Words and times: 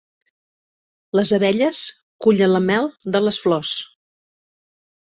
Les 1.19 1.33
abelles 1.37 1.83
cullen 2.27 2.53
la 2.55 2.65
mel 2.71 2.91
de 3.17 3.25
les 3.29 3.41
flors. 3.47 3.77